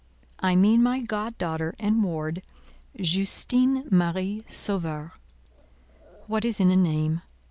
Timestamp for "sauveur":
4.49-5.11